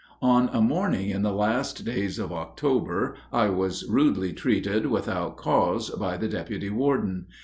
[0.23, 5.91] On a morning in the last days of October I was rudely treated, without cause,
[5.91, 7.27] by the deputy warden.